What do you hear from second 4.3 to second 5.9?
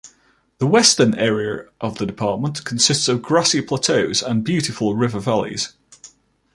beautiful river valleys.